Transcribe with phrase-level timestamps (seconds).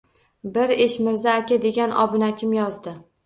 [0.55, 2.97] Bir Eshmirza aka degan obunachim yozdi: